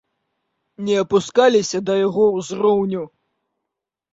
[0.87, 3.01] Не апускаліся да яго ўзроўню.